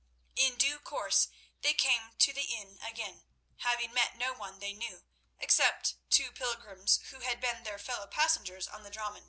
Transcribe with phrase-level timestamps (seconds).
[0.35, 1.27] In due course
[1.61, 3.25] they came to the inn again,
[3.57, 5.03] having met no one whom they knew,
[5.37, 9.19] except two pilgrims who had been their fellow passengers on the dromon.